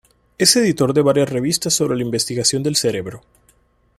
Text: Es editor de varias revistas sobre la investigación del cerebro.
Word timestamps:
Es 0.39 0.55
editor 0.55 0.95
de 0.95 1.03
varias 1.03 1.29
revistas 1.29 1.75
sobre 1.75 1.95
la 1.95 2.01
investigación 2.01 2.63
del 2.63 2.75
cerebro. 2.75 3.21